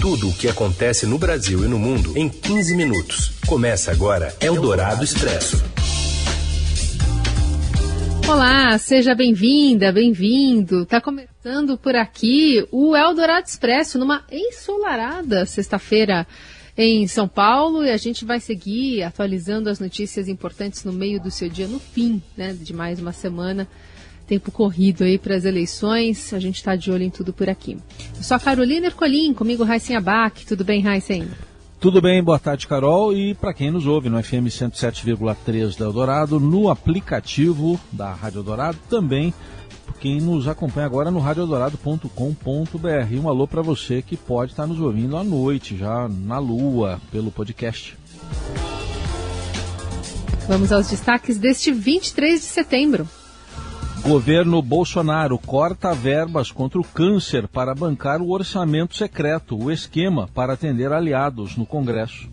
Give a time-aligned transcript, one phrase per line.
[0.00, 3.32] Tudo o que acontece no Brasil e no mundo em 15 minutos.
[3.46, 5.62] Começa agora Eldorado Expresso.
[8.26, 10.86] Olá, seja bem-vinda, bem-vindo.
[10.86, 16.26] Tá começando por aqui o Eldorado Expresso numa ensolarada sexta-feira
[16.78, 21.30] em São Paulo e a gente vai seguir atualizando as notícias importantes no meio do
[21.30, 23.68] seu dia, no fim né, de mais uma semana
[24.30, 26.32] tempo corrido aí para as eleições.
[26.32, 27.76] A gente está de olho em tudo por aqui.
[28.16, 30.46] Eu sou a Carolina Ercolim, comigo Raíssen Abac.
[30.46, 31.26] Tudo bem, Raíssen?
[31.80, 33.12] Tudo bem, boa tarde, Carol.
[33.12, 38.78] E para quem nos ouve no FM 107,3 da Eldorado, no aplicativo da Rádio Eldorado,
[38.88, 39.34] também
[39.98, 43.14] quem nos acompanha agora no radioeldorado.com.br.
[43.20, 47.00] Um alô para você que pode estar tá nos ouvindo à noite, já na lua,
[47.10, 47.98] pelo podcast.
[50.46, 53.08] Vamos aos destaques deste 23 de setembro.
[54.02, 60.54] Governo Bolsonaro corta verbas contra o câncer para bancar o orçamento secreto, o esquema para
[60.54, 62.28] atender aliados no Congresso.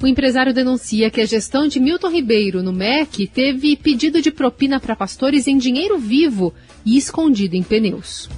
[0.00, 4.78] O empresário denuncia que a gestão de Milton Ribeiro no MEC teve pedido de propina
[4.78, 6.54] para pastores em dinheiro vivo
[6.86, 8.30] e escondido em pneus.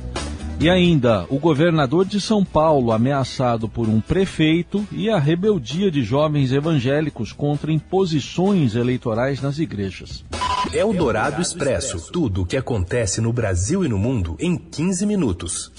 [0.59, 6.03] E ainda, o governador de São Paulo ameaçado por um prefeito e a rebeldia de
[6.03, 10.25] jovens evangélicos contra imposições eleitorais nas igrejas.
[10.73, 12.11] É o Dourado Expresso.
[12.13, 15.73] Tudo o que acontece no Brasil e no mundo em 15 minutos.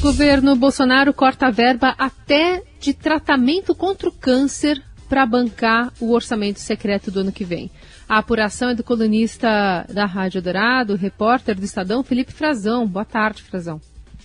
[0.00, 6.58] Governo Bolsonaro corta a verba até de tratamento contra o câncer para bancar o orçamento
[6.58, 7.70] secreto do ano que vem.
[8.08, 12.86] A apuração é do colunista da Rádio Dourado, repórter do Estadão, Felipe Frazão.
[12.86, 13.80] Boa tarde, Frazão.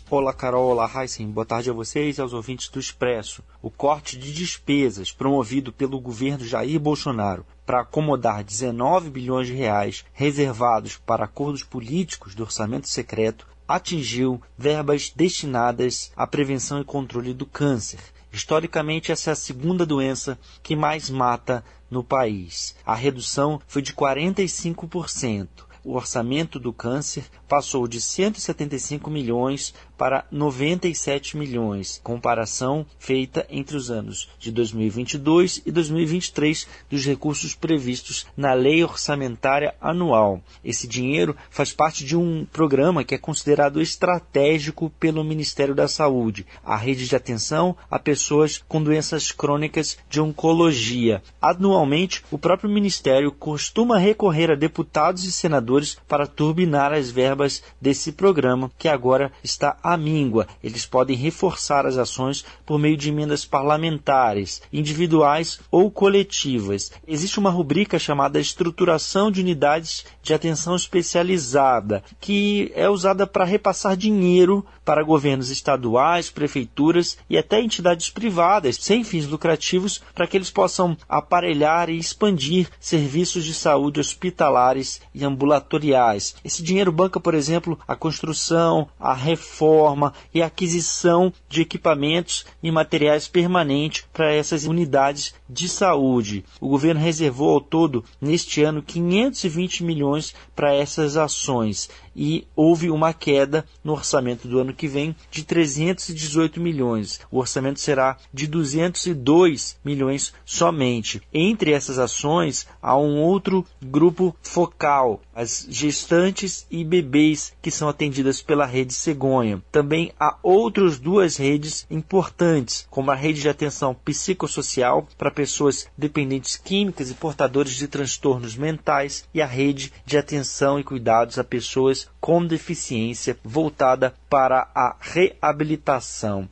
[0.10, 0.70] Olá, Carol.
[0.70, 1.30] Olá, Heisen.
[1.30, 3.44] Boa tarde a vocês e aos ouvintes do Expresso.
[3.62, 10.06] O corte de despesas promovido pelo governo Jair Bolsonaro para acomodar 19 bilhões de reais
[10.14, 17.46] reservados para acordos políticos do orçamento secreto atingiu verbas destinadas à prevenção e controle do
[17.46, 18.00] câncer.
[18.32, 22.78] Historicamente, essa é a segunda doença que mais mata no país.
[22.86, 25.67] A redução foi de 45%.
[25.88, 33.90] O orçamento do câncer passou de 175 milhões para 97 milhões, comparação feita entre os
[33.90, 40.42] anos de 2022 e 2023 dos recursos previstos na Lei Orçamentária Anual.
[40.64, 46.46] Esse dinheiro faz parte de um programa que é considerado estratégico pelo Ministério da Saúde,
[46.64, 51.22] a rede de atenção a pessoas com doenças crônicas de oncologia.
[51.42, 58.12] Anualmente, o próprio Ministério costuma recorrer a deputados e senadores para turbinar as verbas desse
[58.12, 60.45] programa, que agora está à míngua.
[60.61, 66.92] Eles podem reforçar as ações por meio de emendas parlamentares, individuais ou coletivas.
[67.08, 73.95] Existe uma rubrica chamada Estruturação de Unidades de Atenção Especializada, que é usada para repassar
[73.95, 80.52] dinheiro para governos estaduais, prefeituras e até entidades privadas sem fins lucrativos para que eles
[80.52, 86.36] possam aparelhar e expandir serviços de saúde hospitalares e ambulatoriais.
[86.43, 92.71] Esse dinheiro banca, por exemplo, a construção, a reforma, reforma e aquisição de equipamentos e
[92.71, 96.43] materiais permanentes para essas unidades de saúde.
[96.60, 103.14] O governo reservou ao todo, neste ano, 520 milhões para essas ações e houve uma
[103.14, 107.20] queda no orçamento do ano que vem de 318 milhões.
[107.30, 111.22] O orçamento será de 202 milhões somente.
[111.32, 118.42] Entre essas ações, há um outro grupo focal, as gestantes e bebês que são atendidas
[118.42, 119.61] pela rede Cegonha.
[119.72, 126.55] Também há outras duas redes importantes, como a rede de atenção psicossocial para pessoas dependentes
[126.55, 132.06] químicas e portadores de transtornos mentais e a rede de atenção e cuidados a pessoas
[132.19, 136.48] com deficiência voltada para a reabilitação.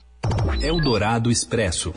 [0.61, 1.93] Eldorado Expresso.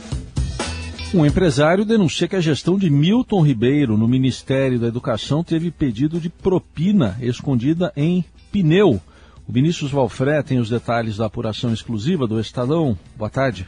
[1.13, 6.19] Um empresário denuncia que a gestão de Milton Ribeiro no Ministério da Educação teve pedido
[6.19, 9.01] de propina escondida em pneu.
[9.47, 12.95] O Vinícius Valfré tem os detalhes da apuração exclusiva do Estadão.
[13.17, 13.67] Boa tarde.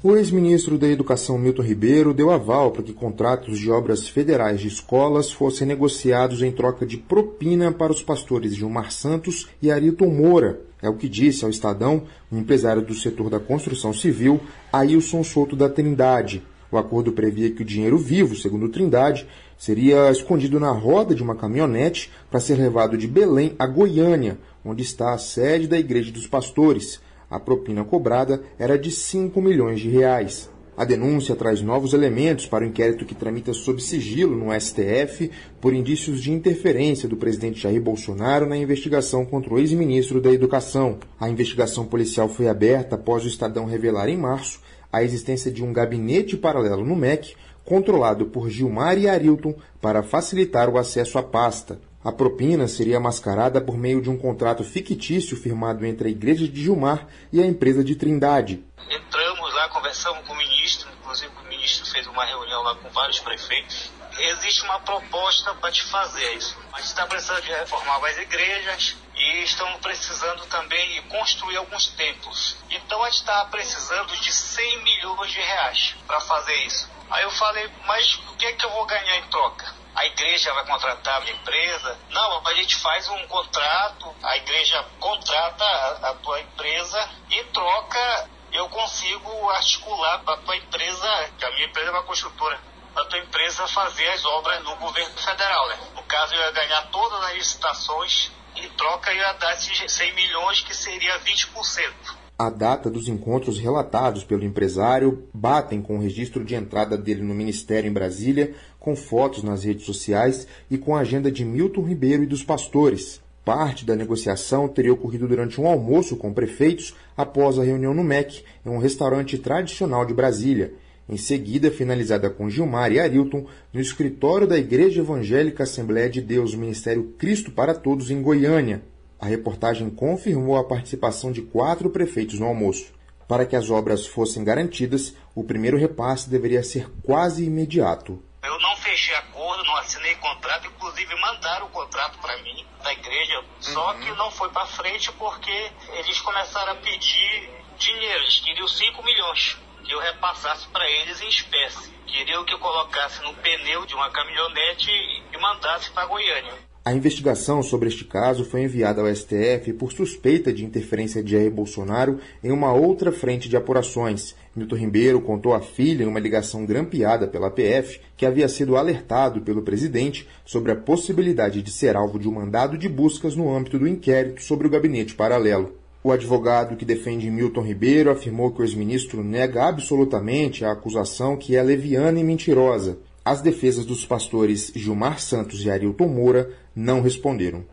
[0.00, 4.68] O ex-ministro da Educação Milton Ribeiro deu aval para que contratos de obras federais de
[4.68, 10.60] escolas fossem negociados em troca de propina para os pastores Gilmar Santos e Arilton Moura.
[10.80, 14.40] É o que disse ao Estadão o um empresário do setor da construção civil,
[14.72, 16.44] Ailson Souto da Trindade.
[16.70, 19.26] O acordo previa que o dinheiro vivo, segundo Trindade,
[19.58, 24.84] seria escondido na roda de uma caminhonete para ser levado de Belém a Goiânia, onde
[24.84, 27.00] está a sede da Igreja dos Pastores.
[27.30, 30.50] A propina cobrada era de 5 milhões de reais.
[30.78, 35.30] A denúncia traz novos elementos para o inquérito que tramita sob sigilo no STF
[35.60, 40.98] por indícios de interferência do presidente Jair Bolsonaro na investigação contra o ex-ministro da Educação.
[41.18, 44.60] A investigação policial foi aberta após o Estadão revelar em março
[44.92, 47.34] a existência de um gabinete paralelo no MEC
[47.64, 51.80] controlado por Gilmar e Arilton para facilitar o acesso à pasta.
[52.02, 56.62] A propina seria mascarada por meio de um contrato fictício firmado entre a Igreja de
[56.62, 58.64] Gilmar e a empresa de Trindade.
[58.88, 63.18] Entramos lá, conversamos com o ministro, inclusive o ministro fez uma reunião lá com vários
[63.18, 63.90] prefeitos.
[64.16, 66.56] Existe uma proposta para te fazer isso.
[66.72, 72.58] A gente está precisando de reformar as igrejas e estamos precisando também construir alguns templos.
[72.70, 76.88] Então a gente está precisando de 100 milhões de reais para fazer isso.
[77.10, 79.77] Aí eu falei, mas o que é que eu vou ganhar em troca?
[79.98, 81.98] A igreja vai contratar a empresa.
[82.10, 88.30] Não, a gente faz um contrato, a igreja contrata a, a tua empresa e troca,
[88.52, 92.60] eu consigo articular para a tua empresa, que a minha empresa é uma construtora,
[92.94, 95.68] para a tua empresa fazer as obras no governo federal.
[95.68, 95.78] Né?
[95.96, 100.60] No caso, eu ia ganhar todas as licitações e troca ia dar esses 100 milhões,
[100.60, 106.54] que seria 20% a data dos encontros relatados pelo empresário batem com o registro de
[106.54, 111.30] entrada dele no Ministério em Brasília, com fotos nas redes sociais e com a agenda
[111.30, 113.20] de Milton Ribeiro e dos pastores.
[113.44, 118.44] Parte da negociação teria ocorrido durante um almoço com prefeitos após a reunião no MEC,
[118.64, 120.74] em um restaurante tradicional de Brasília.
[121.08, 126.54] Em seguida, finalizada com Gilmar e Arilton, no escritório da Igreja Evangélica Assembleia de Deus,
[126.54, 128.82] Ministério Cristo para Todos, em Goiânia.
[129.18, 132.92] A reportagem confirmou a participação de quatro prefeitos no almoço.
[133.26, 138.18] Para que as obras fossem garantidas, o primeiro repasse deveria ser quase imediato.
[138.42, 143.44] Eu não fechei acordo, não assinei contrato, inclusive mandaram o contrato para mim, da igreja,
[143.60, 144.00] só uhum.
[144.00, 149.56] que não foi para frente porque eles começaram a pedir dinheiro, eles queriam 5 milhões
[149.84, 151.90] que eu repassasse para eles em espécie.
[152.06, 156.67] Queriam que eu colocasse no pneu de uma caminhonete e mandasse para Goiânia.
[156.88, 161.50] A investigação sobre este caso foi enviada ao STF por suspeita de interferência de Jair
[161.50, 164.34] Bolsonaro em uma outra frente de apurações.
[164.56, 169.42] Milton Ribeiro contou à filha em uma ligação grampeada pela PF que havia sido alertado
[169.42, 173.78] pelo presidente sobre a possibilidade de ser alvo de um mandado de buscas no âmbito
[173.78, 175.76] do inquérito sobre o gabinete paralelo.
[176.02, 181.54] O advogado que defende Milton Ribeiro afirmou que o ex-ministro nega absolutamente a acusação que
[181.54, 182.96] é leviana e mentirosa.
[183.28, 187.66] As defesas dos pastores Gilmar Santos e Arilton Moura não responderam.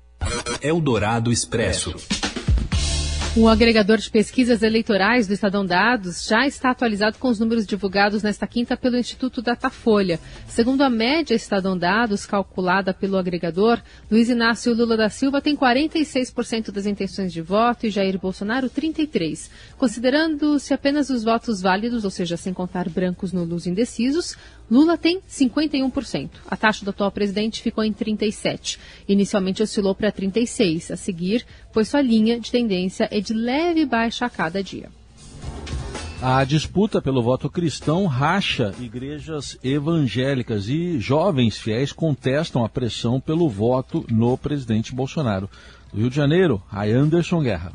[0.61, 1.95] Eldorado Expresso.
[3.37, 8.23] O agregador de pesquisas eleitorais do Estadão Dados já está atualizado com os números divulgados
[8.23, 10.21] nesta quinta pelo Instituto Datafolha.
[10.47, 16.71] Segundo a média Estadão Dados, calculada pelo agregador, Luiz Inácio Lula da Silva tem 46%
[16.71, 19.49] das intenções de voto e Jair Bolsonaro 33%.
[19.77, 24.37] Considerando-se apenas os votos válidos, ou seja, sem contar brancos nulos indecisos,
[24.69, 26.29] Lula tem 51%.
[26.47, 28.77] A taxa do atual presidente ficou em 37%.
[29.07, 30.91] Inicialmente oscilou para 36%.
[30.91, 34.89] A seguir, pois sua linha de tendência é de leve baixa a cada dia.
[36.21, 43.47] A disputa pelo voto cristão racha igrejas evangélicas e jovens fiéis contestam a pressão pelo
[43.49, 45.49] voto no presidente Bolsonaro.
[45.93, 47.73] Do Rio de Janeiro, a Anderson Guerra.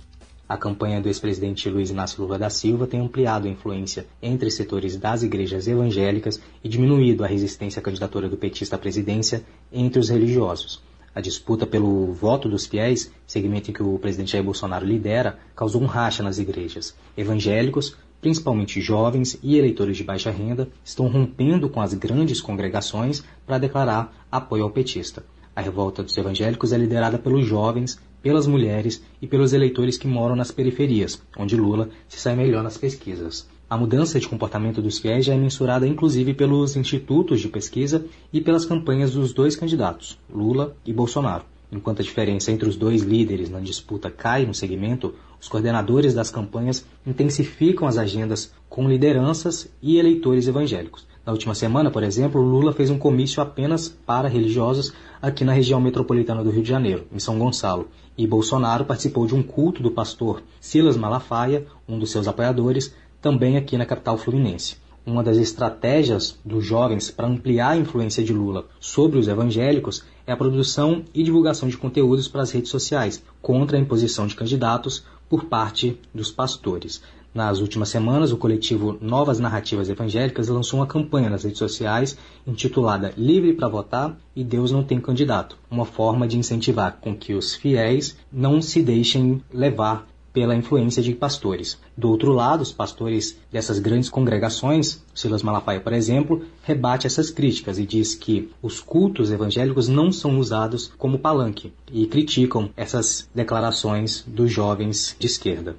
[0.51, 4.97] A campanha do ex-presidente Luiz Inácio Lula da Silva tem ampliado a influência entre setores
[4.97, 10.09] das igrejas evangélicas e diminuído a resistência à candidatura do petista à presidência entre os
[10.09, 10.83] religiosos.
[11.15, 15.81] A disputa pelo voto dos fiéis, segmento em que o presidente Jair Bolsonaro lidera, causou
[15.81, 16.97] um racha nas igrejas.
[17.17, 23.59] Evangélicos, principalmente jovens e eleitores de baixa renda, estão rompendo com as grandes congregações para
[23.59, 25.25] declarar apoio ao petista.
[25.55, 30.37] A revolta dos evangélicos é liderada pelos jovens, pelas mulheres e pelos eleitores que moram
[30.37, 33.49] nas periferias, onde Lula se sai melhor nas pesquisas.
[33.69, 38.41] A mudança de comportamento dos fiéis já é mensurada inclusive pelos institutos de pesquisa e
[38.41, 41.45] pelas campanhas dos dois candidatos, Lula e Bolsonaro.
[41.73, 46.31] Enquanto a diferença entre os dois líderes na disputa cai no segmento, os coordenadores das
[46.31, 51.07] campanhas intensificam as agendas com lideranças e eleitores evangélicos.
[51.31, 55.81] Na última semana, por exemplo, Lula fez um comício apenas para religiosos aqui na região
[55.81, 57.87] metropolitana do Rio de Janeiro, em São Gonçalo,
[58.19, 63.57] e Bolsonaro participou de um culto do pastor Silas Malafaia, um dos seus apoiadores, também
[63.57, 64.79] aqui na capital fluminense.
[65.07, 70.33] Uma das estratégias dos jovens para ampliar a influência de Lula sobre os evangélicos é
[70.33, 75.05] a produção e divulgação de conteúdos para as redes sociais contra a imposição de candidatos
[75.29, 77.01] por parte dos pastores.
[77.33, 83.15] Nas últimas semanas, o coletivo Novas Narrativas Evangélicas lançou uma campanha nas redes sociais intitulada
[83.17, 87.55] Livre para Votar e Deus Não Tem Candidato, uma forma de incentivar com que os
[87.55, 91.79] fiéis não se deixem levar pela influência de pastores.
[91.97, 97.79] Do outro lado, os pastores dessas grandes congregações, Silas Malafaia, por exemplo, rebate essas críticas
[97.79, 104.25] e diz que os cultos evangélicos não são usados como palanque e criticam essas declarações
[104.27, 105.77] dos jovens de esquerda.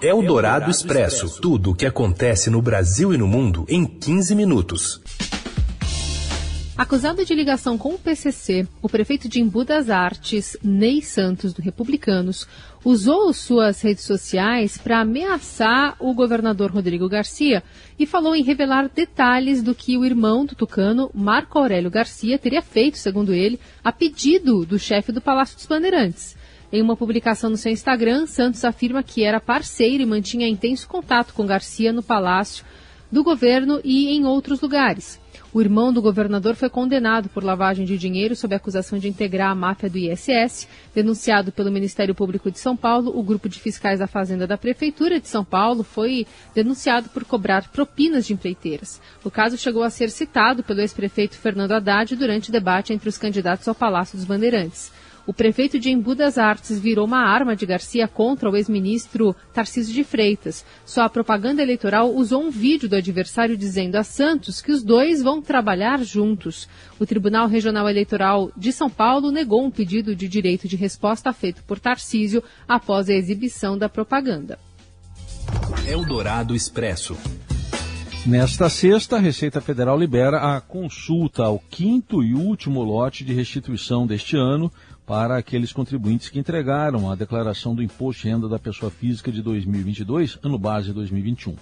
[0.00, 1.40] É o Dourado Expresso.
[1.40, 5.00] Tudo o que acontece no Brasil e no mundo em 15 minutos.
[6.76, 11.60] Acusado de ligação com o PCC, o prefeito de Embu das Artes, Ney Santos, do
[11.60, 12.48] Republicanos,
[12.84, 17.62] usou suas redes sociais para ameaçar o governador Rodrigo Garcia
[17.98, 22.62] e falou em revelar detalhes do que o irmão do tucano, Marco Aurélio Garcia, teria
[22.62, 26.36] feito, segundo ele, a pedido do chefe do Palácio dos Bandeirantes.
[26.72, 31.34] Em uma publicação no seu Instagram, Santos afirma que era parceiro e mantinha intenso contato
[31.34, 32.64] com Garcia no Palácio
[33.10, 35.20] do governo e em outros lugares.
[35.52, 39.54] O irmão do governador foi condenado por lavagem de dinheiro sob acusação de integrar a
[39.54, 40.66] máfia do ISS.
[40.94, 45.20] Denunciado pelo Ministério Público de São Paulo, o grupo de fiscais da Fazenda da Prefeitura
[45.20, 48.98] de São Paulo foi denunciado por cobrar propinas de empreiteiras.
[49.22, 53.18] O caso chegou a ser citado pelo ex-prefeito Fernando Haddad durante o debate entre os
[53.18, 54.90] candidatos ao Palácio dos Bandeirantes.
[55.24, 59.94] O prefeito de Embu das Artes virou uma arma de Garcia contra o ex-ministro Tarcísio
[59.94, 60.64] de Freitas.
[60.84, 65.40] Sua propaganda eleitoral usou um vídeo do adversário dizendo a Santos que os dois vão
[65.40, 66.68] trabalhar juntos.
[66.98, 71.62] O Tribunal Regional Eleitoral de São Paulo negou um pedido de direito de resposta feito
[71.62, 74.58] por Tarcísio após a exibição da propaganda.
[75.86, 77.16] Eldorado Expresso.
[78.24, 84.06] Nesta sexta, a Receita Federal libera a consulta ao quinto e último lote de restituição
[84.06, 84.70] deste ano
[85.04, 89.42] para aqueles contribuintes que entregaram a declaração do Imposto de Renda da Pessoa Física de
[89.42, 91.56] 2022, ano base 2021.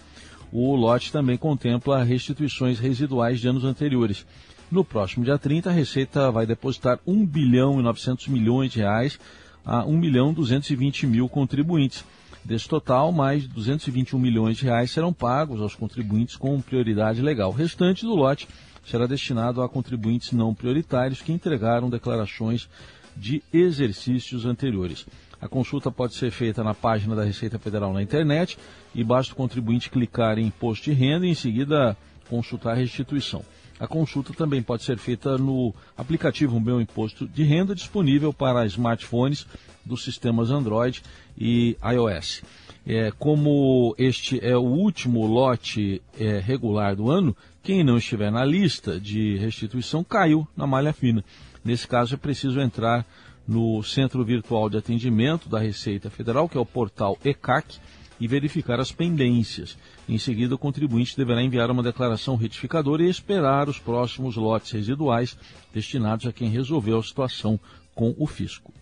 [0.52, 4.26] O lote também contempla restituições residuais de anos anteriores.
[4.70, 9.18] No próximo dia 30, a Receita vai depositar 1 bilhão e 900 milhões de reais
[9.64, 12.04] a 1 milhão 220 mil contribuintes.
[12.44, 17.50] Desse total, mais de 221 milhões de reais serão pagos aos contribuintes com prioridade legal.
[17.50, 18.48] O restante do lote
[18.84, 22.68] será destinado a contribuintes não prioritários que entregaram declarações
[23.16, 25.06] de exercícios anteriores.
[25.40, 28.58] A consulta pode ser feita na página da Receita Federal na internet
[28.94, 31.96] e basta o contribuinte clicar em imposto de renda e em seguida
[32.28, 33.42] consultar a restituição.
[33.78, 39.46] A consulta também pode ser feita no aplicativo Meu Imposto de Renda disponível para smartphones
[39.82, 41.02] dos sistemas Android
[41.40, 42.42] e iOS.
[42.86, 48.44] É, como este é o último lote é, regular do ano, quem não estiver na
[48.44, 51.24] lista de restituição caiu na malha fina.
[51.64, 53.06] Nesse caso, é preciso entrar
[53.46, 57.78] no Centro Virtual de Atendimento da Receita Federal, que é o portal ECAC,
[58.20, 59.78] e verificar as pendências.
[60.08, 65.36] Em seguida, o contribuinte deverá enviar uma declaração retificadora e esperar os próximos lotes residuais
[65.72, 67.58] destinados a quem resolveu a situação
[67.94, 68.72] com o fisco.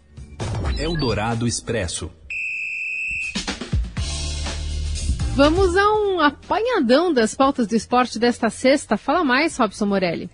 [0.77, 2.11] Eldorado Expresso.
[5.39, 8.97] Vamos a um apanhadão das pautas do esporte desta sexta.
[8.97, 10.29] Fala mais, Robson Morelli.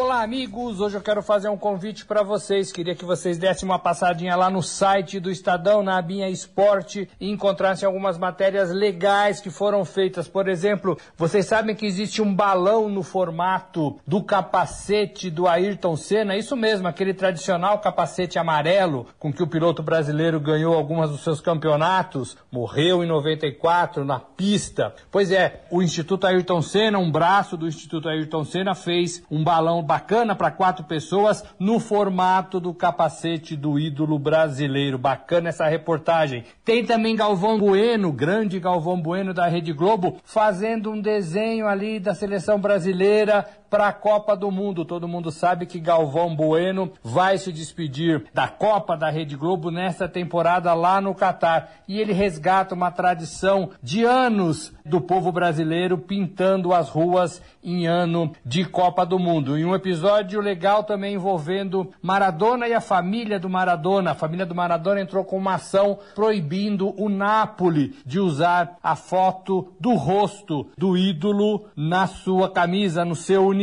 [0.00, 0.80] Olá, amigos!
[0.80, 2.70] Hoje eu quero fazer um convite para vocês.
[2.70, 7.28] Queria que vocês dessem uma passadinha lá no site do Estadão, na abinha Esporte, e
[7.28, 10.28] encontrassem algumas matérias legais que foram feitas.
[10.28, 16.36] Por exemplo, vocês sabem que existe um balão no formato do capacete do Ayrton Senna?
[16.36, 21.40] Isso mesmo, aquele tradicional capacete amarelo com que o piloto brasileiro ganhou algumas dos seus
[21.40, 24.94] campeonatos, morreu em 94 na pista.
[25.10, 29.87] Pois é, o Instituto Ayrton Senna, um braço do Instituto Ayrton Senna, fez um balão
[29.88, 34.98] bacana para quatro pessoas no formato do capacete do ídolo brasileiro.
[34.98, 36.44] Bacana essa reportagem.
[36.62, 42.14] Tem também Galvão Bueno, grande Galvão Bueno da Rede Globo, fazendo um desenho ali da
[42.14, 44.84] seleção brasileira para a Copa do Mundo.
[44.84, 50.08] Todo mundo sabe que Galvão Bueno vai se despedir da Copa da Rede Globo nesta
[50.08, 51.70] temporada lá no Catar.
[51.86, 58.32] E ele resgata uma tradição de anos do povo brasileiro pintando as ruas em ano
[58.44, 59.58] de Copa do Mundo.
[59.58, 64.12] E um episódio legal também envolvendo Maradona e a família do Maradona.
[64.12, 69.72] A família do Maradona entrou com uma ação proibindo o Napoli de usar a foto
[69.78, 73.57] do rosto do ídolo na sua camisa, no seu uniforme.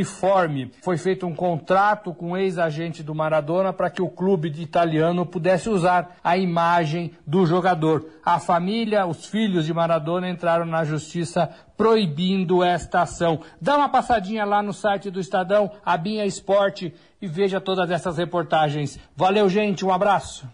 [0.82, 5.70] Foi feito um contrato com o ex-agente do Maradona para que o clube italiano pudesse
[5.70, 8.06] usar a imagem do jogador.
[8.24, 13.42] A família, os filhos de Maradona entraram na justiça proibindo esta ação.
[13.62, 19.00] Dá uma passadinha lá no site do Estadão, Abinha Esporte, e veja todas essas reportagens.
[19.16, 20.48] Valeu, gente, um abraço.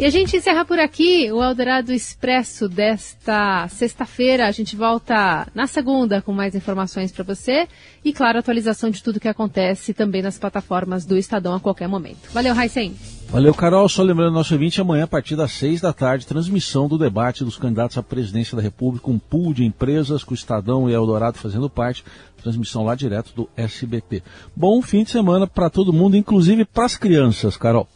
[0.00, 4.46] E a gente encerra por aqui o Eldorado Expresso desta sexta-feira.
[4.46, 7.68] A gente volta na segunda com mais informações para você
[8.02, 12.30] e, claro, atualização de tudo que acontece também nas plataformas do Estadão a qualquer momento.
[12.32, 12.94] Valeu, Raicen!
[13.28, 13.86] Valeu, Carol.
[13.90, 17.58] Só lembrando nosso ouvinte, amanhã, a partir das seis da tarde, transmissão do debate dos
[17.58, 21.68] candidatos à presidência da República, um pool de empresas com o Estadão e Eldorado fazendo
[21.68, 22.02] parte.
[22.42, 24.22] Transmissão lá direto do SBT.
[24.56, 27.86] Bom fim de semana para todo mundo, inclusive para as crianças, Carol.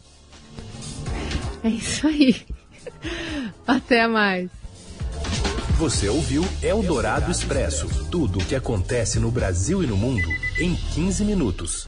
[1.65, 2.37] É isso aí.
[3.67, 4.51] Até mais.
[5.79, 10.29] Você ouviu Eldorado Expresso tudo o que acontece no Brasil e no mundo
[10.61, 11.87] em 15 minutos.